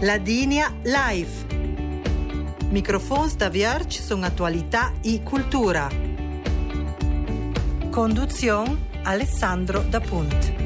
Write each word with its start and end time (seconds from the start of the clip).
Ladinia 0.00 0.74
Live. 0.82 1.46
Microfons 2.68 3.34
da 3.34 3.48
Vierge 3.48 4.02
sono 4.02 4.26
attualità 4.26 4.92
e 5.02 5.22
cultura. 5.22 5.88
Conduzione 7.90 8.76
Alessandro 9.04 9.80
da 9.80 10.00
Punt. 10.00 10.65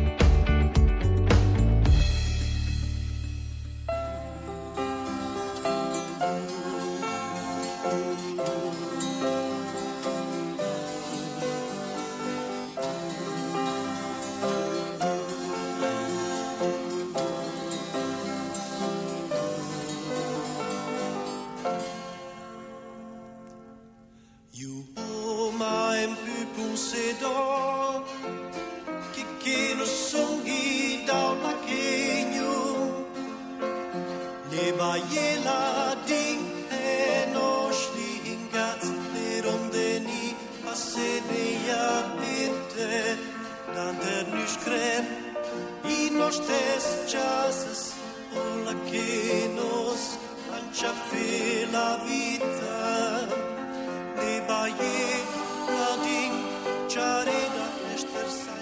I 46.31 46.33
nos 46.33 46.47
tes 46.47 47.13
chasas 47.13 47.93
O 48.37 48.65
la 48.65 48.75
que 48.89 49.51
nos 49.57 50.17
Ancha 50.55 50.93
fe 51.11 51.67
la 51.73 51.99
vita 52.07 53.27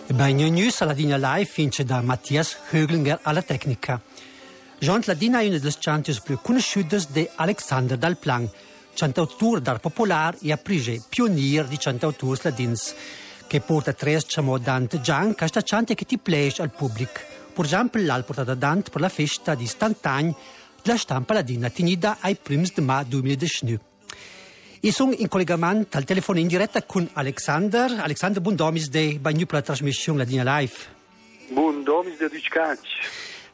E 0.09 0.15
Bagno 0.15 0.49
News 0.49 0.81
alla 0.81 0.95
Dina 0.95 1.19
Live 1.19 1.51
vince 1.55 1.85
da 1.85 2.01
Mattias 2.01 2.57
Höglinger 2.71 3.19
alla 3.23 3.43
tecnica. 3.43 4.01
Jean 4.79 5.03
Ladina 5.05 5.41
è 5.41 5.47
una 5.47 5.59
delle 5.59 5.75
chantes 5.79 6.21
più 6.21 6.39
conosciute 6.41 7.05
di 7.11 7.29
Alexander 7.35 7.99
Dalplan, 7.99 8.49
cantautor 8.95 9.61
d'art 9.61 9.83
popolare 9.83 10.39
e 10.41 10.53
aprige 10.53 11.03
pionier 11.07 11.67
di 11.67 11.77
cantautori 11.77 12.41
ladins, 12.43 12.95
che 13.47 13.61
porta 13.61 13.93
tre 13.93 14.23
chamo 14.27 14.57
dante 14.57 15.03
Gian, 15.03 15.35
questa 15.35 15.61
chante 15.63 15.95
che 15.95 16.07
ti 16.07 16.17
piace 16.17 16.63
al 16.63 16.71
pubblico. 16.71 17.38
Per 17.59 17.67
esempio, 17.67 18.01
l'al 18.05 18.25
portata 18.25 18.55
dante 18.55 18.89
per 18.89 19.01
la 19.01 19.09
festa 19.09 19.57
di 19.57 19.67
Stantagn 19.67 20.31
della 20.81 20.97
stampa 20.97 21.35
ladina 21.35 21.69
tenida 21.69 22.19
ai 22.21 22.37
primi 22.41 22.71
di 22.73 22.81
maggio 22.81 23.19
2019. 23.19 23.81
I 24.83 24.93
sono 24.93 25.13
in 25.13 25.27
collegamento 25.27 25.97
al 25.97 26.05
telefono 26.05 26.39
in 26.39 26.47
diretta 26.47 26.85
con 26.85 27.11
Alexander. 27.15 27.99
Alexander, 27.99 28.41
buon 28.41 28.55
domis 28.55 28.89
de 28.89 29.19
Bagnu 29.19 29.45
per 29.47 29.55
la 29.55 29.63
trasmissione 29.63 30.19
Ladina 30.19 30.61
Live. 30.61 30.77
Bun 31.49 31.83
domis 31.83 32.17
de 32.19 32.29
Duccanci. 32.29 32.97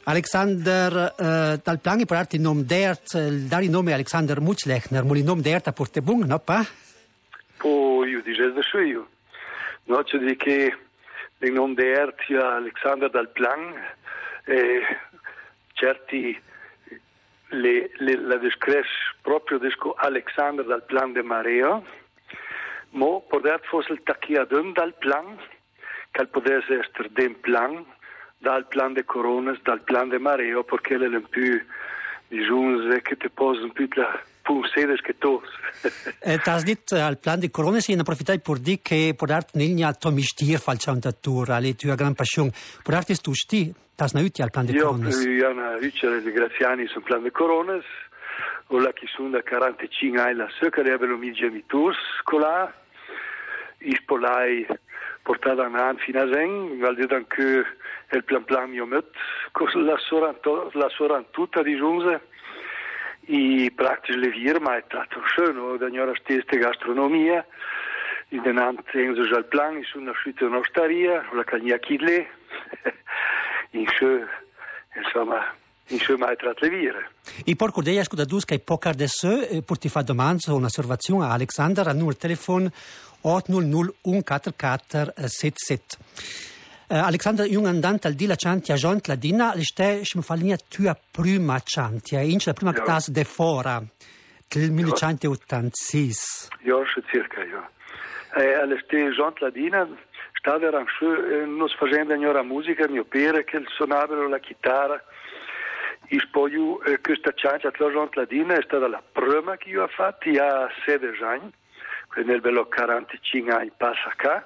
Alexander, 0.03 1.15
uh, 1.17 1.61
dal 1.63 1.81
plan 1.81 2.05
per 2.05 2.19
darti 2.19 2.37
il 2.37 2.43
nome 2.43 2.65
d'ert, 2.65 3.19
dare 3.19 3.65
il 3.65 3.71
nome 3.71 3.95
Alexander 3.95 4.39
Mutzlechner, 4.39 5.03
ma 5.03 5.17
il 5.17 5.25
nome 5.25 5.41
d'ert 5.41 5.69
a 5.69 5.73
porte 5.73 6.03
bun, 6.03 6.27
no 6.27 6.39
pa? 6.41 6.63
Oh, 7.63 8.05
io 8.05 8.21
dicevo 8.21 8.61
da 8.61 8.81
io. 8.83 9.09
No, 9.85 10.03
c'è 10.03 10.19
di 10.19 10.37
che 10.37 10.77
nome 11.51 11.75
d'ert 11.75 12.21
è 12.29 12.37
Alexander 12.37 13.11
dal 13.11 13.29
plan, 13.29 13.75
eh, 14.45 14.83
certi 15.73 16.41
le, 17.49 17.91
le, 17.97 18.17
la 18.17 18.37
descres 18.37 18.87
proprio 19.23 19.59
desco 19.59 19.95
Alexander 19.95 20.65
dal 20.65 20.85
plan 20.85 21.13
de 21.13 21.23
Marea, 21.23 21.83
mo 22.91 23.23
poder 23.29 23.61
fosse 23.63 23.93
il 23.93 24.03
tacchiadun 24.03 24.73
dal 24.73 24.95
plan, 24.95 25.39
che 26.11 26.27
potesse 26.27 26.79
essere 26.79 27.11
del 27.11 27.35
plan, 27.37 27.85
dal 28.39 28.67
plan 28.67 28.93
de 28.93 29.05
Coronas, 29.05 29.61
dal 29.63 29.81
plan 29.81 30.09
de 30.09 30.19
Marea, 30.19 30.63
perché 30.63 30.95
è 30.95 31.07
un 31.07 31.29
più, 31.29 31.61
diciamo, 32.29 33.01
che 33.03 33.17
ti 33.17 33.29
posa 33.31 33.63
un 33.63 33.73
più 33.73 33.89
la 33.95 34.23
punsedes 34.45 35.01
che 35.01 35.17
tu. 35.19 35.41
eh, 36.21 36.39
tu 36.39 36.51
hai 36.51 36.63
detto 36.63 36.95
al 36.97 37.19
plan 37.19 37.41
de 37.41 37.51
Coronas, 37.51 37.89
in 37.89 38.01
approfittai 38.01 38.41
per 38.41 38.59
dire 38.59 38.79
che 38.83 39.15
per 39.17 39.29
darti 39.29 39.59
negli 39.59 39.83
atomi 39.83 40.23
stir 40.23 40.59
falciantatura, 40.59 41.59
le 41.59 41.75
tue 41.75 41.95
gran 41.97 42.15
passione, 42.15 42.53
per 42.83 42.95
darti 42.95 43.17
tu 43.21 43.33
stir, 43.35 43.73
tu 43.97 44.05
hai 44.05 44.31
al 44.39 44.51
plan 44.51 44.67
de 44.67 44.73
Io, 44.73 44.87
Coronas. 44.87 45.25
io 45.25 45.49
ho 45.49 45.53
una 45.53 45.77
riccia 45.77 46.09
di 46.19 46.31
graziani 46.31 46.87
sul 46.87 47.03
plan 47.03 47.23
de 47.23 47.31
Coronas, 47.31 47.85
o 48.69 48.79
la 48.79 48.93
che 48.93 49.07
sono 49.07 49.31
da 49.31 49.43
45 49.43 50.21
anni 50.21 50.37
la 50.37 50.49
che 50.71 50.81
aveva 50.81 51.07
mica 51.17 51.49
mi 51.49 51.65
tours 51.67 51.97
scolar, 52.21 52.73
i 53.79 53.95
spolai 54.01 54.67
portata 55.23 55.65
avanti 55.65 56.03
fino 56.05 56.21
a 56.21 56.29
Zen, 56.31 56.79
vuol 56.79 56.95
dire 56.97 57.17
anche 57.17 57.65
il 58.11 58.25
plan 58.25 58.45
plan 58.45 58.71
mio 58.71 58.85
met, 58.87 59.07
la 60.73 60.89
sorantuta 60.91 61.63
di 61.63 61.77
giunse, 61.77 62.29
i 63.27 63.71
praktisch 63.71 64.17
le 64.17 64.29
vier, 64.29 64.61
ma 64.61 64.77
è 64.77 64.83
stato 64.87 65.21
schön, 65.27 65.79
da 65.79 65.89
gnora 65.89 66.15
stessa 66.17 66.57
gastronomia, 66.57 67.45
in 68.29 68.43
den 68.43 68.59
Anzeigen 68.59 69.17
al 69.33 69.45
plan, 69.45 69.77
in 69.77 69.85
una 69.95 70.13
sciuta 70.13 70.47
un'osteria, 70.47 71.25
la 71.33 71.45
cagna 71.45 71.79
chidle, 71.79 72.27
in 73.71 73.87
schön, 73.89 74.27
insomma, 74.97 75.55
in 75.89 75.99
schön 75.99 76.19
mai 76.19 76.37
trat 76.37 76.61
le 76.61 76.69
viere. 76.69 77.11
I 77.45 77.57
porco 77.57 77.83
dei 77.83 77.99
ascolta 77.99 78.25
dus 78.25 78.45
che 78.45 78.59
poca 78.59 78.93
de 78.93 79.09
se 79.09 79.49
eh, 79.49 79.63
per 79.63 79.79
ti 79.79 79.89
fa 79.89 80.03
domanda 80.03 80.53
o 80.53 80.57
un'osservazione 80.57 81.25
a 81.25 81.33
Alexander 81.33 81.87
al 81.87 81.97
numero 81.97 82.17
telefono 82.17 82.71
800 83.21 83.95
Uh, 85.17 86.54
Alexander 86.89 87.47
Jung 87.47 87.67
andante 87.67 88.09
al 88.09 88.15
di 88.15 88.27
la 88.27 88.35
chanti 88.37 88.71
a 88.71 88.75
Jean 88.75 89.01
Ladina, 89.05 89.55
le 89.55 89.63
ste 89.63 90.05
schmfalnia 90.05 90.57
tua 90.69 90.95
prima 91.11 91.59
chanti, 91.65 92.15
in 92.15 92.39
la 92.45 92.53
prima 92.53 92.73
Ja. 92.73 92.83
classe 92.83 93.11
de 93.11 93.25
fora, 93.25 93.83
del 94.49 94.71
1986. 94.71 96.49
Ja, 96.63 96.85
schon 96.85 97.05
circa, 97.11 97.43
ja. 97.43 97.69
Eh, 98.37 98.55
alle 98.55 98.79
ste 98.85 99.11
Jean 99.13 99.33
Ladina, 99.39 99.89
stava 100.33 100.67
era 100.67 100.81
eh, 100.81 101.47
nos 101.47 101.75
facendo 101.75 102.13
a 102.13 102.43
musica, 102.43 102.87
mio 102.89 103.05
pere, 103.05 103.45
che 103.45 103.63
suonavano 103.67 104.29
la 104.29 104.39
chitarra. 104.39 105.03
E 106.09 106.19
poi 106.31 106.53
eh, 106.85 107.01
questa 107.01 107.33
chance 107.35 107.67
a 107.67 107.71
Jean 107.71 108.09
Ladina 108.13 108.57
è 108.57 108.63
stata 108.63 108.87
la 108.89 109.03
prima 109.11 109.57
che 109.57 109.71
io 109.71 109.85
ho 109.85 109.89
fatto, 109.89 110.29
a 110.29 110.69
16 110.85 111.23
anni, 111.23 111.51
quindi 112.09 112.31
nel 112.31 112.43
bello 112.43 112.67
45 112.67 113.53
anni 113.53 113.73
passa 113.75 114.13
qua. 114.21 114.45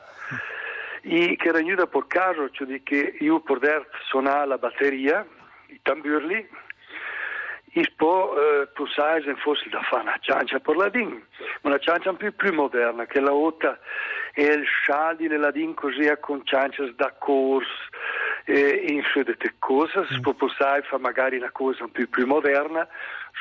E 1.11 1.37
che 1.37 1.49
era 1.49 1.59
venuta 1.59 1.87
per 1.87 2.07
caso, 2.07 2.51
cioè 2.51 2.83
che 2.83 3.17
io 3.21 3.41
poter 3.41 3.89
suonare 4.09 4.47
la 4.47 4.59
batteria, 4.59 5.27
i 5.69 5.81
tamburli, 5.83 6.47
e 7.73 7.93
poi 7.97 8.37
eh, 8.37 8.69
pensai 8.75 9.23
se 9.23 9.35
fosse 9.37 9.69
da 9.71 9.81
fare 9.83 10.03
una 10.03 10.19
ciancia 10.21 10.59
per 10.59 10.77
la 10.77 10.89
DIN, 10.89 11.09
ma 11.63 11.71
una 11.71 11.79
ciancia 11.79 12.13
più, 12.13 12.35
più 12.35 12.53
moderna, 12.53 13.07
che 13.07 13.21
la 13.21 13.33
otta 13.33 13.79
è 14.33 14.43
il 14.43 14.65
scialdi 14.65 15.29
della 15.29 15.51
DIN 15.51 15.75
così 15.75 16.11
con 16.21 16.45
ciancias 16.45 16.95
da 16.95 17.15
corso, 17.19 17.71
eh, 18.45 18.87
in 18.89 19.03
su 19.05 19.23
di 19.23 19.35
cose, 19.59 20.01
mm. 20.01 20.21
poi 20.21 20.35
pensai 20.35 20.83
fare 20.83 21.03
magari 21.03 21.37
una 21.37 21.51
cosa 21.51 21.85
un 21.85 21.91
più, 21.91 22.09
più 22.09 22.27
moderna, 22.27 22.87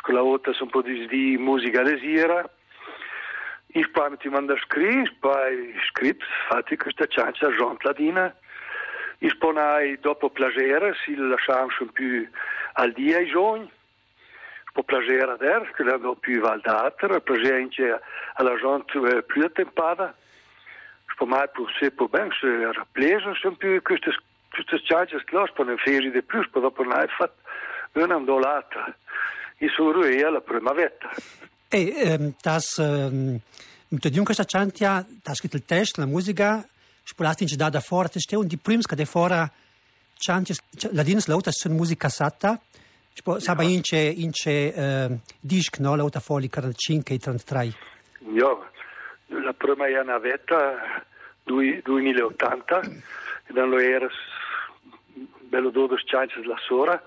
con 0.02 0.14
la 0.14 0.24
otta 0.24 0.54
sono 0.54 0.66
un 0.66 0.70
po' 0.72 0.82
di, 0.82 1.08
di 1.08 1.38
musica 1.38 1.82
lesiera, 1.82 2.48
e 3.80 3.88
poi 3.90 4.10
mi 4.10 4.18
ti 4.18 4.28
manda 4.28 4.56
scritti, 4.58 5.16
poi 5.20 5.76
scritti, 5.90 6.26
fatti 6.50 6.76
questa 6.78 7.06
ciancia 7.06 7.50
Ladina, 7.82 8.36
e 9.20 9.36
poi 9.38 10.00
dopo 10.00 10.32
plagere, 10.32 10.96
si 11.04 11.16
lasciamo 11.16 11.68
un 11.80 11.92
più 11.92 12.28
al 12.74 12.92
dia 12.94 13.20
i 13.20 13.28
giorni, 13.28 13.70
po 14.74 14.84
plagera 14.84 15.36
der, 15.36 15.72
che 15.76 15.84
l'hanno 15.84 16.16
più 16.16 16.40
valdater, 16.40 17.22
plagera 17.22 17.58
anche 17.58 18.00
alla 18.34 18.56
gente 18.58 19.24
più 19.24 19.44
attempata. 19.44 20.16
Me 21.20 21.50
per 21.52 21.76
se 21.80 21.92
per 21.92 22.08
ben 22.10 22.30
se 22.40 22.72
pleso, 22.92 23.34
se 23.34 23.52
più 23.58 23.82
queste 23.82 24.16
queste 24.52 24.82
charges 24.84 25.24
close 25.24 25.52
per 25.54 25.66
ne 25.66 25.78
feri 25.78 26.12
di 26.12 26.22
più, 26.22 26.48
per 26.50 26.62
dopo 26.62 26.84
ne 26.84 27.08
fatto 27.08 27.42
una 27.94 28.16
andolata. 28.16 28.96
E 29.58 29.68
sono 29.70 30.06
io 30.06 30.30
la 30.30 30.42
prima 30.42 30.74
vetta. 30.74 31.10
E 31.70 31.94
ehm, 31.98 32.36
das, 32.42 32.78
ehm, 32.80 33.42
mit 33.90 34.04
der 34.04 34.24
questa 34.24 34.46
chantia, 34.46 35.06
das 35.24 35.38
scritto 35.38 35.58
il 35.58 35.66
testo, 35.66 36.02
la 36.02 36.08
musica, 36.08 36.66
spolati 37.04 37.44
in 37.44 37.58
da 37.58 37.82
fora, 37.82 38.08
te 38.10 38.20
steu, 38.20 38.44
di 38.44 38.58
prims 38.58 38.86
de 38.88 39.06
fora 39.06 39.52
chantia, 40.18 40.56
la 40.92 41.04
dinas 41.04 41.28
lauta 41.28 41.52
sun 41.52 41.76
musica 41.76 42.10
satta, 42.10 42.60
Spo, 43.18 43.40
Saba 43.40 43.64
ince, 43.64 43.98
ince 43.98 44.72
uh, 44.78 45.20
disc, 45.40 45.80
no? 45.80 45.96
Lauta 45.96 46.20
foli 46.20 46.50
45 46.50 47.16
e 47.16 47.18
33. 47.18 47.74
Ja, 48.36 48.56
la 49.30 49.54
prima 49.54 49.88
è 49.88 50.00
una 50.00 50.20
vetta, 50.20 51.04
2080, 51.44 52.82
e 53.48 53.54
dan 53.54 53.70
lo 53.70 53.80
era 53.80 54.08
bello 55.50 55.72
12 55.72 56.06
chances 56.06 56.46
la 56.46 56.58
sora, 56.60 57.02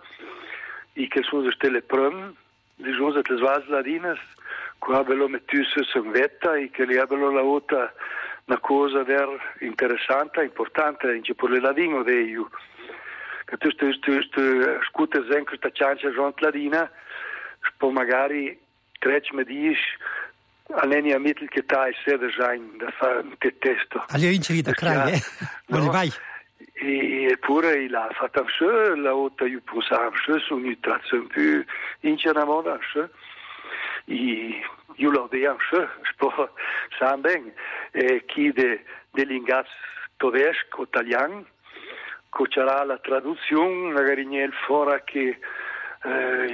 e 0.95 1.07
che 1.07 1.23
sono 1.23 1.49
le 1.49 1.83
prime, 1.83 2.35
le 2.75 2.91
giunze 2.91 3.23
le 3.23 3.37
svas 3.37 3.65
ladinas, 3.69 4.19
qua 4.81 4.99
abbiamo 4.99 5.29
messo 5.29 5.99
in 5.99 6.11
vetta 6.11 6.57
e 6.57 6.71
che 6.71 6.85
li 6.85 6.97
abbiamo 6.97 7.31
la 7.31 7.43
volta 7.43 7.93
una 8.47 8.59
cosa 8.59 9.05
interessante, 9.61 10.43
importante, 10.43 11.09
anche 11.09 11.35
per 11.35 11.51
le 11.51 11.61
ladine 11.61 12.03
di 12.03 12.31
io. 12.31 12.51
Che 13.45 13.57
tu 13.59 13.71
scuote 14.89 15.25
zen 15.31 15.45
questa 15.45 15.71
ciancia 15.71 16.11
giont 16.11 16.41
ladina, 16.41 16.91
poi 17.77 17.93
magari 17.93 18.59
treci 18.99 19.35
me 19.35 19.45
dici, 19.45 19.81
Alenia 20.73 21.19
mittel 21.19 21.49
che 21.49 21.65
tai 21.67 21.93
sede 22.05 22.31
sein, 22.37 22.77
da 22.79 22.91
fa 22.93 23.19
un 23.19 23.37
testo. 23.39 24.05
Allora 24.09 24.31
vince 24.31 24.63
da 24.63 24.73
crai, 24.73 25.13
eh? 25.13 25.21
No? 25.67 25.91
vai? 25.91 26.11
Eppure 26.73 27.73
il 27.83 27.95
ha 27.95 28.09
fatto 28.13 28.47
la 28.95 29.13
volta 29.13 29.47
io 29.47 29.61
pensavo 29.65 30.05
un 30.05 30.21
peu, 30.25 30.39
sono 30.39 30.67
io 30.67 30.77
tratto 30.81 31.17
un 31.17 31.27
po' 31.27 31.71
in 32.01 32.17
Cianamona, 32.17 32.73
un 32.73 32.79
peu. 32.93 33.09
Io 34.11 35.11
lo 35.11 35.29
vedo 35.29 35.53
un 35.53 35.59
peu, 35.71 35.87
spo, 36.13 36.51
sam 36.99 37.21
ben, 37.21 37.53
e 37.93 38.25
chi 38.27 38.53
de, 38.53 38.83
dell'ingaz 39.13 39.69
tedesco, 40.17 40.83
italiano, 40.83 41.47
che 42.29 42.49
c'era 42.49 42.85
la 42.85 42.99
traduzione, 42.99 43.93
magari 43.93 44.27
nel 44.27 44.53
fora 44.67 45.01
che 45.03 45.39
eh, 46.03 46.47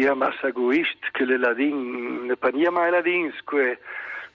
je 0.00 0.14
mas 0.14 0.36
egoist, 0.42 1.10
che 1.12 1.24
le 1.24 1.38
ladin, 1.38 2.26
ne 2.26 2.36
pa 2.36 2.50
nije 2.50 2.70
mai 2.70 2.90
ladins, 2.90 3.34
koje 3.44 3.78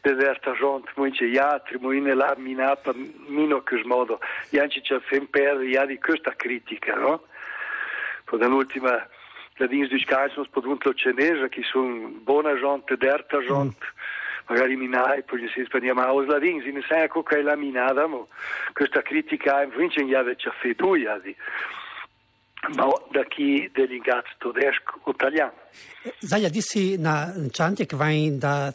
deserta 0.02 0.54
žont, 0.54 0.90
mujče 0.96 1.30
jatri, 1.34 1.80
mujne 1.82 2.14
la 2.14 2.34
minapa, 2.38 2.94
mino 3.28 3.64
che 3.64 3.82
smodo, 3.82 4.20
janci 4.50 4.82
c'è 4.82 5.00
fem 5.00 5.26
per, 5.26 5.62
ja 5.62 5.86
di 5.86 5.98
questa 6.00 6.34
critica, 6.36 6.96
no? 6.96 7.24
Poi 8.26 8.40
dall'ultima, 8.40 9.08
ladins 9.58 9.90
di 9.90 10.00
scai 10.00 10.30
sono 10.32 10.46
spodunto 10.46 10.94
cenese, 10.94 11.50
che 11.50 11.62
sono 11.64 12.10
buona 12.22 12.56
gente, 12.60 12.98
derta 12.98 13.40
gente, 13.40 13.86
mm. 13.86 14.48
magari 14.48 14.76
minai, 14.76 15.24
poi 15.24 15.48
si 15.54 15.64
spegniamo 15.64 16.02
a 16.02 16.14
os 16.14 16.28
ladins, 16.28 16.66
in 16.66 16.82
sai 16.88 17.08
che 17.10 17.42
la 17.42 17.56
minada, 17.56 18.08
ma 18.08 18.26
questa 18.74 19.02
critica, 19.02 19.64
in 19.64 19.72
vince, 19.76 20.02
ja 20.02 20.24
c'è 20.24 20.52
fedu, 20.62 20.96
ja 20.96 21.18
di. 21.20 21.36
ma 22.74 22.90
daqui 23.12 23.70
delegados 23.74 24.32
tedesco 24.40 25.00
italiano. 25.12 25.54
Zaja 26.20 26.50
disi 26.50 26.98
na 26.98 27.30
čantje 27.52 27.86
kvain 27.86 28.40
da 28.40 28.74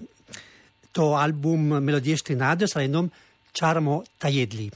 to 0.93 1.15
album 1.17 1.83
Melodije 1.83 2.17
Štrinade 2.17 2.69
sa 2.69 2.81
jednom 2.81 3.11
Čaramo 3.53 4.03
tajedli. 4.19 4.71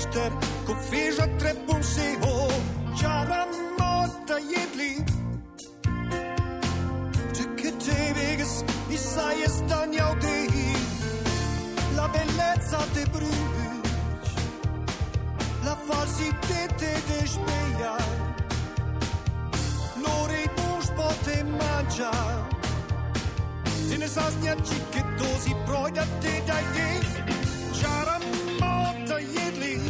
Ester 0.00 0.32
ko 0.66 0.74
feža 0.88 1.26
trepom 1.38 1.82
seho 1.82 2.36
čara 3.00 3.44
mota 3.78 4.36
jedli 4.52 4.92
Čeke 7.36 7.70
te 7.84 7.98
vegas 8.16 8.54
i 8.90 8.98
sai 8.98 9.44
stagna 9.48 10.08
dei 10.24 10.72
La 11.96 12.06
bellezza 12.08 12.80
te 12.94 13.04
bruci. 13.12 13.68
La 15.64 15.76
falsità 15.86 16.62
te 16.80 16.92
despeglia 17.08 17.94
L'ore 20.02 20.44
bus 20.56 20.86
pote 20.96 21.36
mangia 21.44 22.59
Te 23.90 23.96
ne 23.96 24.06
sasnia 24.06 24.54
che 24.54 25.02
dosi 25.18 25.52
proida 25.64 26.06
te 26.20 26.42
dai 26.46 26.64
te. 26.74 26.88
Čara 27.74 28.20
mota 28.60 29.18
jedli 29.18 29.80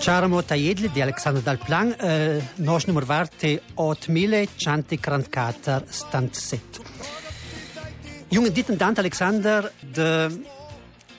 Čaramo 0.00 0.42
ta 0.42 0.56
jedli 0.56 0.90
di 0.90 1.00
Aleksandr 1.00 1.42
Dalplan, 1.42 1.92
eh, 1.92 2.42
noš 2.56 2.86
numor 2.86 3.04
varte 3.04 3.62
8144 3.74 5.84
stand 5.88 6.34
set. 6.34 6.80
Junge 8.28 8.50
ditten 8.50 8.76
dant 8.76 8.98
Alexander 8.98 9.72
de 9.80 10.40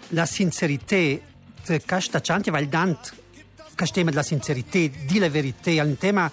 la 0.10 0.26
sincerità 0.26 1.20
de 1.66 1.80
casta 1.86 2.20
chanti 2.20 2.50
val 2.50 2.68
dant 2.68 3.14
castema 3.76 4.10
de 4.10 4.16
la 4.18 4.24
sincerità 4.24 4.80
di 5.08 5.20
la 5.20 5.30
verità 5.30 5.72
al 5.80 5.96
tema 5.98 6.30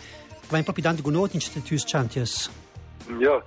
dant 0.49 1.00
gunot 1.02 1.35
in 1.35 1.41
status 1.41 1.85
chantius. 1.85 2.50
Ja, 3.19 3.43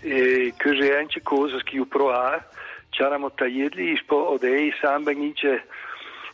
e 0.00 0.52
c'è 0.56 0.96
anche 0.96 1.22
cose 1.22 1.62
che 1.62 1.76
io 1.76 1.86
provo, 1.86 2.42
c'eramo 2.90 3.32
tagliati, 3.32 3.96
spo 3.96 4.30
odei 4.30 4.72
samben 4.80 5.22
ince 5.22 5.66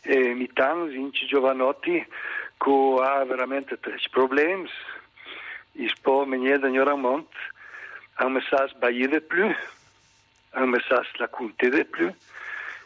e 0.01 0.33
Mitan, 0.33 0.87
Vinci 0.87 1.25
Giovanotti, 1.25 2.05
che 2.57 2.95
ha 3.01 3.23
veramente 3.25 3.77
problemi. 4.09 4.69
Il 5.73 5.93
può 6.01 6.25
venire 6.25 6.59
da 6.59 6.67
Noramont, 6.67 7.27
un 8.19 8.31
messaggio 8.33 8.75
sbagliato 8.75 9.21
più, 9.21 9.45
un 9.45 10.69
messaggio 10.69 11.09
la 11.17 11.27
conte 11.27 11.85
più, 11.85 12.11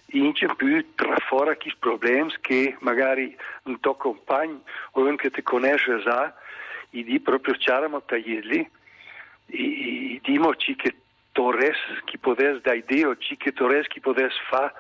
ince 0.08 0.48
più 0.56 0.94
tra 0.96 1.16
fuori 1.28 1.56
questi 1.56 1.76
problemi 1.80 2.34
che 2.42 2.76
magari 2.80 3.36
un 3.64 3.80
tuo 3.80 3.96
compagno 3.96 4.62
o 4.92 5.02
uno 5.02 5.16
che 5.16 5.32
ti 5.32 5.42
conosce 5.42 6.02
già, 6.04 6.36
e 6.94 7.04
di 7.04 7.20
proprio 7.20 7.56
c'eramo 7.56 8.04
tagliarli, 8.04 8.70
e 9.48 10.20
dimo 10.22 10.52
che 10.52 10.96
torres 11.34 11.78
che 12.06 12.18
potesse 12.18 12.62
da 12.62 12.74
idea 12.74 13.10
o 13.10 13.18
che 13.18 13.52
torres 13.52 13.88
che 13.88 14.00
potesse 14.00 14.40
fare 14.48 14.74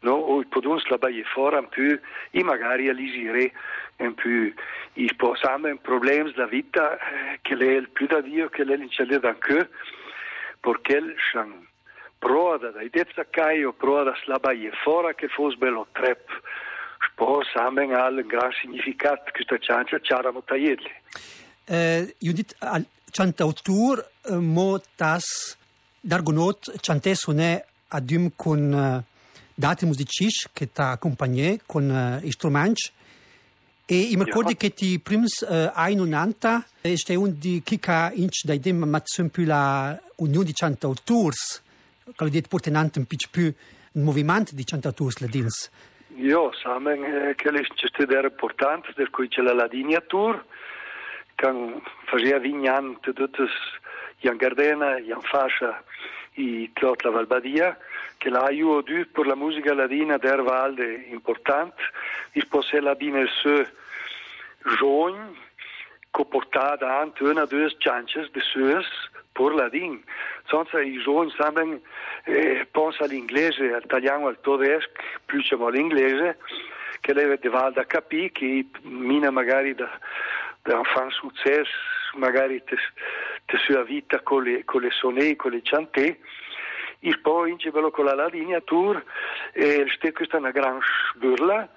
no, 0.00 0.12
o 0.12 0.44
podons 0.48 0.84
la 0.88 0.98
baie 0.98 1.24
fora 1.24 1.58
un 1.58 1.68
peu 1.68 1.98
e 2.30 2.42
magari 2.42 2.88
alisire 2.88 3.52
un 3.98 4.14
peu 4.14 4.52
i 4.94 5.10
posame 5.14 5.76
problems 5.76 6.34
la 6.36 6.46
vita 6.46 6.98
che 7.42 7.54
le 7.54 7.74
il 7.74 7.88
più 7.88 8.06
da 8.06 8.20
dio 8.20 8.48
che 8.48 8.64
le 8.64 8.76
l'incelle 8.76 9.18
d'anche 9.18 9.70
perché 10.60 11.14
chan 11.32 11.66
proda 12.18 12.70
da 12.70 12.82
idezza 12.82 13.24
kai 13.30 13.64
o 13.64 13.72
proda 13.72 14.14
la 14.26 14.38
baie 14.38 14.70
fora 14.82 15.14
che 15.14 15.28
fos 15.28 15.56
bello 15.56 15.86
trep 15.92 16.26
spo 17.18 17.42
samen 17.52 17.92
al 17.94 18.24
gran 18.24 18.52
significat 18.52 19.32
questa 19.32 19.58
ciancia 19.58 19.98
c'era 19.98 20.30
motaielli 20.30 20.90
eh, 21.64 22.14
Judith, 22.18 22.54
cantautur 23.10 24.08
eh, 24.22 24.36
mo 24.36 24.80
tas 24.94 25.56
dargonot 26.00 26.78
cantesune 26.80 27.64
adum 27.88 28.30
con 28.36 28.72
uh, 28.72 29.02
dati 29.52 29.84
musicisti 29.84 30.48
che 30.52 30.70
ti 30.70 30.80
accompagnano 30.80 31.56
con 31.66 32.20
uh, 32.22 32.30
strumenti 32.30 32.90
e 33.84 34.10
mi 34.14 34.22
ricordo 34.22 34.54
che 34.54 34.72
ti 34.72 35.00
primi 35.00 35.24
uh, 35.24 35.70
anni 35.72 35.96
90 35.96 36.66
è 36.82 37.14
un 37.14 37.34
di 37.36 37.62
chi 37.64 37.80
ha 37.86 38.12
inch 38.14 38.44
dai 38.44 38.60
dem 38.60 38.84
ma 38.84 39.02
sempre 39.04 39.44
la 39.44 39.98
unione 40.16 40.44
di 40.44 40.52
cantautori 40.52 41.36
che 42.04 42.24
lo 42.24 42.28
detto 42.28 42.48
portando 42.48 42.90
un 42.94 43.06
po' 43.06 43.16
più 43.30 43.52
movimento 43.92 44.54
di 44.54 44.62
cantautori 44.64 45.14
ladins. 45.18 45.70
Io 46.18 46.52
samen 46.52 47.04
eh, 47.04 47.34
che 47.36 47.50
le 47.52 47.62
c'è 47.62 47.88
importante 48.24 48.92
per 48.92 49.08
cui 49.10 49.28
c'è 49.28 49.40
la 49.40 49.54
Ladinia 49.54 50.00
che 50.00 51.80
faceva 52.06 52.38
vignante 52.38 53.12
tutte 53.12 53.46
Jan 54.18 54.36
Gardena, 54.36 54.98
Jan 54.98 55.20
Fascia 55.20 55.80
e 56.32 56.70
Claude 56.72 57.04
La 57.04 57.10
Valbadia 57.10 57.78
che 58.16 58.30
la 58.30 58.40
aiuto 58.40 58.92
per 59.12 59.26
la 59.26 59.36
musica 59.36 59.72
ladina 59.72 60.18
der 60.18 60.42
Valde 60.42 61.06
importante. 61.10 61.80
Il 62.32 62.48
possè 62.48 62.80
la 62.80 62.96
bine 62.96 63.26
se 63.40 63.72
join 64.76 65.36
co 66.10 66.24
portada 66.24 66.98
ant 66.98 67.20
una 67.20 67.44
due 67.44 67.72
chances 67.78 68.28
de 68.32 68.40
sues 68.40 68.86
per 69.38 69.54
ladin. 69.54 70.02
Senza 70.50 70.80
i 70.80 70.98
join 70.98 71.30
saben 71.30 71.80
eh, 72.24 72.66
pensa 72.72 73.04
all'inglese, 73.04 73.72
al 73.72 73.84
italiano, 73.84 74.26
al 74.26 74.40
tedesco, 74.40 74.90
più 75.26 75.40
c'è 75.40 75.56
l'inglese, 75.56 76.38
che 77.00 77.14
lei 77.14 77.38
de 77.38 77.48
Valda 77.48 77.86
capì 77.86 78.32
che 78.32 78.66
mina 78.82 79.30
magari 79.30 79.74
da, 79.74 79.88
da 80.62 80.78
un 80.78 81.10
successo, 81.10 81.70
magari 82.14 82.62
te 82.64 83.56
sua 83.58 83.84
vita 83.84 84.20
con 84.20 84.42
le, 84.42 84.64
con 84.64 84.80
le 84.80 84.90
sonne, 84.90 85.36
con 85.36 85.52
le 85.52 85.60
chantè, 85.62 86.18
il 87.00 87.20
poi 87.20 87.52
in 87.52 87.70
bello 87.70 87.92
con 87.92 88.06
la 88.06 88.26
linea 88.26 88.60
tour 88.60 89.00
e 89.52 89.86
ste 89.94 90.12
questa 90.12 90.38
una 90.38 90.50
gran 90.50 90.80
sburla 91.14 91.68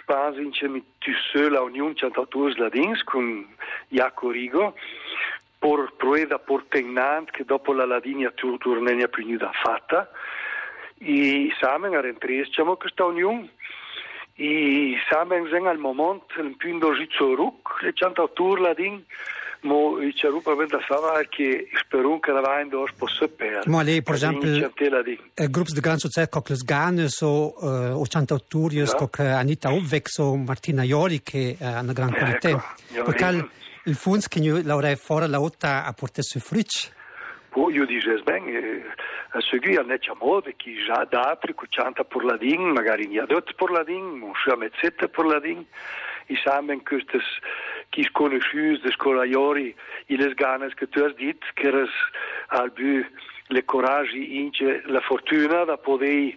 spansi 0.00 0.68
mit 0.68 0.84
tusse 0.98 1.48
la 1.48 1.62
Union 1.62 1.94
Cantautors 1.94 2.56
Ladins 2.56 3.02
con 3.04 3.46
Jaco 3.88 4.30
Rigo 4.30 4.74
por 5.64 5.94
prueda 5.96 6.38
por 6.38 6.66
tenant 6.68 7.30
che 7.30 7.42
dopo 7.42 7.72
la 7.72 7.86
Ladinia 7.86 8.30
tornenia 8.32 9.08
più 9.08 9.38
da 9.38 9.50
fatta 9.62 10.10
e 10.98 11.48
samen 11.58 11.94
a 11.94 12.02
rentriesciamo 12.02 12.76
questa 12.76 13.04
Union 13.04 13.48
e 14.34 14.96
samen 15.08 15.48
sen 15.50 15.66
al 15.66 15.78
moment 15.78 16.22
un 16.36 16.54
più 16.56 16.68
indogizzo 16.68 17.34
ruc 17.34 17.80
le 17.80 17.94
Cantautor 17.94 18.60
Ladin 18.60 19.02
Mo 19.62 20.02
i 20.02 20.12
charupa 20.14 20.54
venda 20.54 20.78
fava 20.80 21.22
che 21.30 21.70
sperum 21.80 22.20
che 22.20 22.32
la 22.32 22.60
in 22.60 22.68
dos 22.68 22.92
possa 22.92 23.26
per. 23.26 23.66
Ma 23.66 23.80
lei 23.80 24.02
per 24.02 24.16
esempio 24.16 24.70
eh, 25.32 25.48
gruppi 25.48 25.72
di 25.72 25.80
gran 25.80 25.96
successo 25.96 26.28
come 26.28 26.44
les 26.48 26.62
Ganes 26.62 27.22
o 27.22 27.54
uh, 27.56 27.98
o 27.98 28.04
cantautorios 28.06 28.90
ja. 28.90 28.96
come 29.08 29.32
Anita 29.32 29.72
Obvex 29.72 30.18
o 30.18 30.36
Martina 30.36 30.82
Iori 30.82 31.22
che 31.22 31.56
ha 31.58 31.80
una 31.80 31.94
gran 31.94 32.12
qualità. 32.12 32.50
Ecco, 32.50 33.04
Perché 33.04 33.48
il 33.84 33.98
che 34.28 34.40
noi 34.40 34.62
l'avrei 34.62 34.96
fuori 34.96 35.28
la 35.28 35.40
otta 35.40 35.84
a 35.84 35.92
portare 35.92 36.22
su 36.22 36.38
frutch. 36.38 36.92
Oh, 37.56 37.70
io 37.70 37.86
dicevo 37.86 38.22
ben, 38.22 38.48
eh, 38.48 38.82
a 39.30 39.40
seguire 39.40 39.80
a 39.80 39.84
neccia 39.84 40.14
mode 40.18 40.54
che 40.56 40.74
già 40.84 41.06
da 41.08 41.20
altri 41.20 41.54
che 41.54 41.66
canta 41.70 42.02
per 42.02 42.24
la 42.24 42.36
ding, 42.36 42.72
magari 42.72 43.04
in 43.04 43.20
adot 43.20 43.54
per 43.54 43.70
la 43.70 43.84
ding, 43.84 44.22
un 44.22 44.32
sua 44.34 44.56
mezzetta 44.56 45.06
per 45.06 45.24
la 45.24 45.38
ding, 45.38 45.64
i 46.26 46.36
samen 46.42 46.82
queste 46.82 47.20
chi 47.90 48.08
conoscius 48.12 48.80
de 48.82 48.90
scolaiori 48.92 49.74
i 50.06 50.16
les 50.16 50.34
ganas 50.34 50.74
che 50.74 50.88
tu 50.88 51.04
has 51.04 51.14
dit 51.16 51.40
che 51.54 51.68
eres 51.68 51.92
al 52.48 52.70
bu 52.70 53.04
le 53.48 53.62
coraggi 53.64 54.38
ince 54.38 54.82
la 54.86 55.00
fortuna 55.00 55.64
da 55.64 55.76
poter 55.76 56.36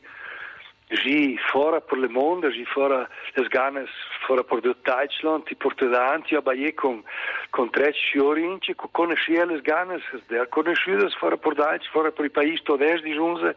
gi 0.89 1.37
fora 1.51 1.81
per 1.81 1.97
le 1.97 2.07
mondo, 2.07 2.49
gi 2.49 2.65
fora 2.65 3.07
les 3.35 3.47
ganas 3.47 3.89
fora 4.25 4.43
per 4.43 4.61
de 4.61 4.73
Deutschland, 4.83 5.43
ti 5.43 5.55
porta 5.55 5.85
davanti 5.85 6.35
a 6.35 6.41
baie 6.41 6.73
con 6.73 7.03
con 7.49 7.69
tre 7.69 7.93
fiori 8.11 8.43
ince 8.43 8.75
co 8.75 8.87
conoscia 8.91 9.45
les 9.45 9.61
ganas 9.61 10.01
der 10.27 10.47
conosciudas 10.49 11.13
fora 11.15 11.37
per 11.37 11.53
Deutsch, 11.53 11.89
fora 11.91 12.11
per 12.11 12.25
i 12.25 12.29
paesi 12.29 12.61
toders 12.63 13.01
di 13.01 13.13
giunse 13.13 13.55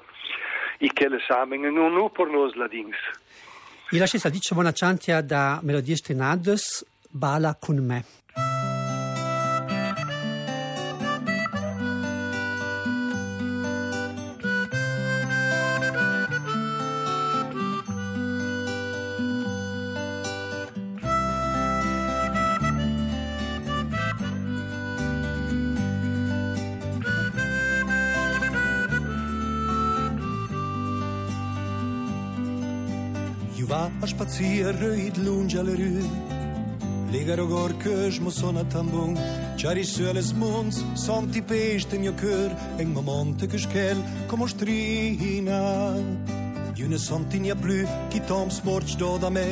i 0.78 0.90
che 0.92 1.08
le 1.08 1.20
samen 1.26 1.60
non 1.60 1.92
nu 1.92 2.10
per 2.10 2.26
nos 2.26 2.54
ladins. 2.54 2.96
I 3.90 3.98
lasci 3.98 4.18
sa 4.18 4.28
dice 4.28 4.54
buona 4.54 4.72
ciantia 4.72 5.20
da 5.20 5.60
melodie 5.62 5.96
strenades 5.96 6.84
bala 7.10 7.56
con 7.58 7.76
me. 7.84 8.49
si 34.40 34.60
e 34.64 34.70
rëjt 34.72 35.18
lunë 35.20 35.50
gjallerë 35.52 36.04
Ligaro 37.12 37.44
kësh 37.82 38.20
më 38.24 38.30
sonat 38.32 38.70
të 38.72 38.84
mbung 38.86 39.18
Qari 39.60 39.82
sële 39.84 40.22
s'munës, 40.24 40.78
son 40.96 41.26
t'i 41.32 41.42
peshtë 41.44 41.98
një 42.00 42.12
kër 42.22 42.54
E 42.80 42.86
në 42.86 42.94
mëmon 42.94 43.34
të 43.36 43.50
këshkel, 43.52 44.00
kom 44.30 44.46
shtrina 44.48 45.60
Ju 46.78 46.88
në 46.88 47.00
son 47.02 47.26
t'i 47.28 47.42
një 47.44 47.56
bly, 47.60 47.82
ki 48.14 48.22
tom 48.30 48.48
s'mor 48.54 48.86
qdo 48.88 49.18
da 49.20 49.28
me 49.34 49.48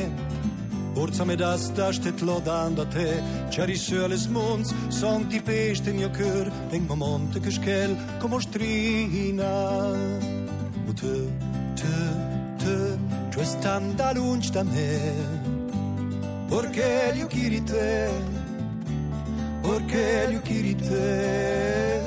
Borca 0.95 1.27
me 1.27 1.35
das 1.37 1.67
dasht 1.77 2.07
e 2.09 2.15
t'lo 2.15 2.39
da 2.47 2.63
nda 2.71 2.87
te 2.95 3.09
Qari 3.53 3.77
sële 3.77 4.17
s'munës, 4.17 4.73
son 5.01 5.27
t'i 5.29 5.43
peshtë 5.51 5.93
një 5.99 6.09
kër 6.17 6.49
E 6.71 6.79
në 6.79 6.87
mëmon 6.89 7.29
të 7.35 7.45
këshkel, 7.45 7.93
kom 8.23 8.39
shtrina 8.41 9.53
U 10.87 10.97
të 10.97 11.13
tö, 13.39 13.45
tö, 13.45 13.45
tö 13.45 13.45
Tu 13.45 13.45
standa 13.45 14.11
lunch 14.11 14.51
da 14.51 14.63
me 14.65 15.49
Porque 16.49 17.13
io 17.15 17.27
quiero 17.29 17.63
te, 17.63 18.09
porque 19.61 20.27
io 20.29 20.41
quiero 20.41 20.77
te. 20.77 22.01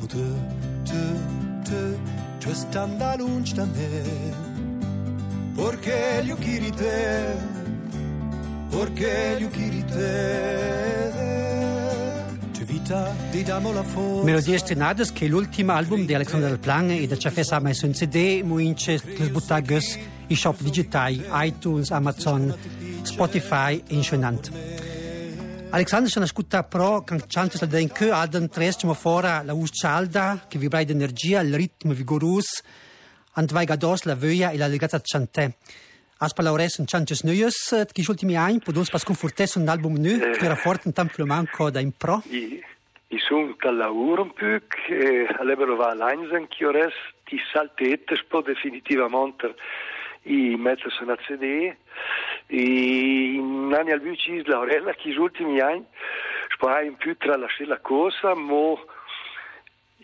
O 0.00 0.06
te, 0.06 0.24
te, 0.86 1.02
te, 1.64 1.80
tu 2.38 2.54
standa 2.54 3.16
lunch 3.16 3.52
da 3.54 3.66
me. 3.66 4.02
Porque 5.56 6.22
io 6.24 6.36
quiero 6.36 6.70
te, 6.76 7.34
porque 8.70 9.38
io 9.40 9.50
quiero 9.50 9.86
te. 9.86 10.99
Melodie 14.22 14.54
Estrenadas, 14.54 15.12
che 15.12 15.26
è 15.26 15.28
l'ultimo 15.28 15.72
album 15.72 16.04
di 16.04 16.14
Alexander 16.14 16.58
Plan 16.58 16.90
e 16.90 17.06
da 17.06 17.16
ciò 17.16 17.30
che 17.30 17.44
sa 17.44 17.60
messo 17.60 17.86
in 17.86 17.92
CD, 17.92 18.42
muince, 18.42 19.00
le 19.04 19.28
buttagas, 19.28 19.98
i 20.26 20.34
shop 20.34 20.60
digitali, 20.60 21.24
iTunes, 21.32 21.90
Amazon, 21.90 22.54
Spotify 23.02 23.82
inxonant. 23.88 24.50
Alexander 25.72 26.10
se 26.10 26.18
nascuta 26.18 26.64
pro 26.64 27.02
kan 27.04 27.22
chante 27.28 27.56
sa 27.56 27.64
den 27.64 27.92
che 27.92 28.10
alden 28.10 28.48
tres 28.48 28.76
chama 28.76 28.94
fora 28.94 29.42
la 29.44 29.52
us 29.52 29.70
cialda 29.72 30.46
che 30.48 30.58
vibrai 30.58 30.84
d'energia, 30.84 31.40
il 31.42 31.54
ritmo 31.54 31.92
vigorus, 31.94 32.62
vai 33.34 33.64
gados 33.66 34.02
la 34.02 34.16
vöia 34.16 34.50
e 34.50 34.56
la 34.56 34.66
legata 34.66 35.00
chante. 35.00 35.58
As 36.22 36.34
palaures 36.34 36.78
un 36.78 36.84
chantes 36.84 37.22
neues, 37.24 37.86
che 37.94 38.04
ultimi 38.06 38.36
anni 38.36 38.60
podons 38.60 38.90
pas 38.90 39.04
confortes 39.04 39.54
un 39.56 39.66
album 39.68 39.94
nu, 39.96 40.18
che 40.18 40.44
era 40.44 40.54
forte 40.54 40.86
un 40.88 40.92
tempo 40.92 41.24
manco 41.24 41.70
da 41.70 41.80
in 41.80 41.92
pro. 41.96 42.20
I, 42.28 42.60
sun 43.16 43.56
po' 43.56 44.28
che 44.68 45.26
all'ebero 45.38 45.76
va 45.76 45.94
l'Einsen, 45.94 46.46
che 46.48 46.66
ores 46.66 46.92
ti 47.24 47.38
saltete, 47.50 48.16
spo 48.16 48.42
definitivamente 48.42 49.54
i 50.24 50.56
mezzo 50.56 50.90
sono 50.90 51.12
a 51.12 51.16
CD, 51.16 51.74
e 52.48 52.62
in 53.38 53.72
anni 53.74 53.90
al 53.90 54.00
bucis 54.00 54.44
Laurella 54.44 54.92
che 54.92 55.08
gli 55.08 55.16
ultimi 55.16 55.58
anni 55.60 55.86
spara 56.52 56.82
in 56.82 56.96
più 56.96 57.16
tra 57.16 57.38
la 57.38 57.48
la 57.64 57.78
cosa 57.78 58.34
mo 58.34 58.78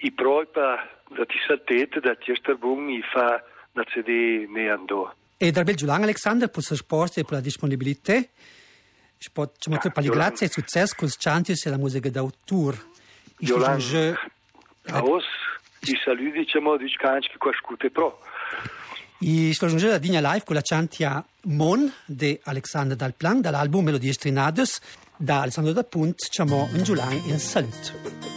i 0.01 0.11
proipa 0.13 0.89
da 1.11 1.27
ti 1.27 1.37
saltete 1.47 2.01
da 2.01 2.15
Tiesterbung 2.15 2.89
i 2.89 3.03
fa 3.03 3.45
da 3.73 3.85
CD 3.85 4.47
ne 4.49 4.71
andò 4.71 5.13
e 5.37 5.51
dal 5.51 5.65
bel 5.65 5.75
Giulan 5.75 6.03
Alexander 6.03 6.49
per 6.49 6.63
la 6.63 6.69
risposta 6.71 7.21
e 7.21 7.25
per 7.25 7.35
la 7.35 7.41
disponibilità 7.41 8.23
Spot, 9.19 9.57
ci 9.59 9.71
molto 9.71 9.91
per 9.91 10.05
grazie 10.05 10.47
e 10.47 10.51
successo 10.51 10.95
con 10.97 11.09
Chantis 11.09 11.65
e 11.65 11.71
la 11.71 11.79
musica 11.79 12.11
d'autore. 12.11 12.79
Giulan, 13.39 13.81
a 14.89 15.03
os, 15.03 15.25
i 15.81 15.99
saluti, 16.05 16.39
diciamo, 16.39 16.77
di 16.77 16.87
canci 16.97 17.31
che 17.31 17.39
qua 17.39 17.53
scute 17.53 17.91
pro. 17.91 18.21
I 19.21 19.53
služuje 19.55 19.89
da 19.89 19.99
dinja 19.99 20.21
live 20.21 20.45
con 20.45 20.55
la 20.55 20.63
chantia 20.63 21.25
Mon 21.45 21.91
de 22.05 22.39
Alexander 22.45 22.97
Dalplan 22.97 23.41
dall'album 23.41 23.85
Melodie 23.85 24.13
Strinades 24.13 24.81
da 25.17 25.41
Alessandro 25.41 25.73
da 25.73 25.85
Punt, 25.85 26.29
ciamo 26.29 26.69
in 26.75 26.83
Giulian 26.83 27.23
in 27.27 27.39
salut. 27.39 28.36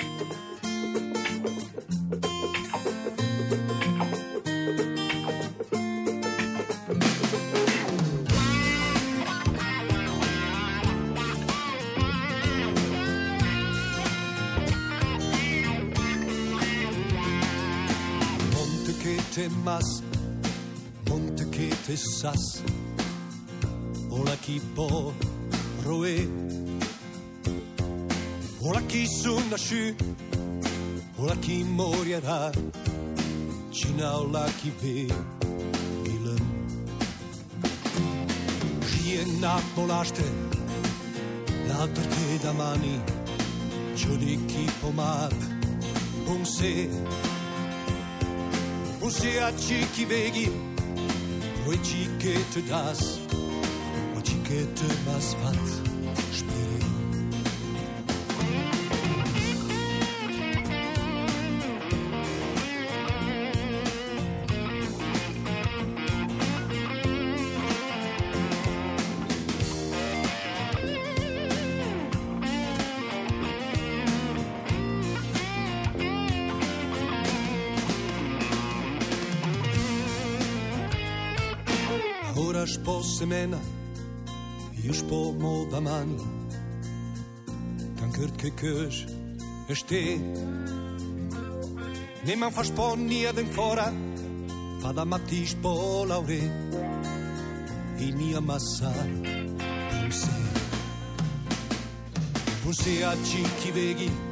Che 21.60 21.70
te 21.86 21.98
sas 21.98 22.62
Ola 24.10 24.36
chi 24.42 24.62
po 24.74 25.14
roe 25.84 26.30
Ola 28.62 28.82
chi 28.82 29.06
sun 29.08 29.48
nasciu 29.50 29.96
Ola 31.18 31.36
chi 31.36 31.64
morirà 31.64 32.52
Cina 33.70 34.18
ola 34.18 34.46
chi 34.60 34.72
ve 34.80 35.08
Ilen 36.04 36.46
Rie 38.92 39.26
napolaste 39.40 40.24
L'altro 41.68 42.04
te 42.04 42.38
da 42.42 42.52
mani 42.54 43.02
Giudichi 43.96 44.66
pomat 44.80 45.36
Un 46.26 46.46
se 46.46 46.90
Un 49.00 49.12
se 49.12 49.40
a 49.42 49.52
chi 49.52 50.06
veghi 50.06 50.69
Poi 51.70 51.78
chiquete 51.84 52.64
das, 52.64 53.20
o 54.18 54.28
chiquete 54.28 54.86
mas 55.06 55.36
vat 55.36 55.89
Ora 82.40 82.66
spo 82.66 83.02
semena, 83.04 83.60
io 84.84 84.94
spo 84.94 85.34
mo 85.38 85.68
da 85.70 85.82
mani. 85.82 86.16
Dan 88.00 88.14
kurt 88.16 88.38
ke 88.40 88.50
kös, 88.56 89.04
er 89.68 89.76
ste. 89.76 90.16
Ne 92.24 92.36
man 92.40 92.52
fa 92.56 92.64
spo 92.64 92.96
nia 92.96 93.34
den 93.36 93.52
fora, 93.52 93.92
fa 94.80 94.94
da 94.96 95.04
matti 95.04 95.46
spo 95.46 96.06
laure. 96.08 96.40
I 98.00 98.12
nia 98.16 98.40
massa, 98.40 98.94
un 100.00 100.12
se. 100.12 100.38
Un 102.64 102.74
se 102.74 103.04
a 103.04 103.14
chi 103.60 103.72
veghi, 103.72 104.08
bruci 104.08 104.08
che 104.08 104.08
te 104.08 104.16
das. 104.16 104.29